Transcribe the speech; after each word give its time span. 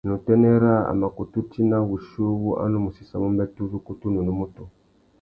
Nà 0.05 0.11
utênê 0.19 0.51
râā, 0.63 0.79
a 0.91 0.93
mà 1.01 1.07
kutu 1.17 1.39
tina 1.51 1.77
wuchi 1.89 2.19
uwú 2.31 2.49
a 2.61 2.63
nu 2.71 2.77
mù 2.83 2.89
séssamú 2.97 3.25
umbêtê 3.29 3.59
uzu 3.65 3.77
ukutu 3.81 4.05
nà 4.11 4.19
unúmútú. 4.23 4.63